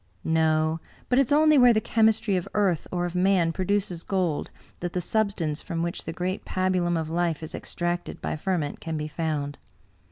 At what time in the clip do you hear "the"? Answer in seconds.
1.73-1.79, 4.93-4.99, 6.05-6.11